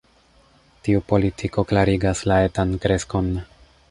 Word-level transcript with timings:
Tiu 0.87 1.01
politiko 1.11 1.65
klarigas 1.73 2.23
la 2.33 2.39
etan 2.47 2.75
kreskon. 2.87 3.33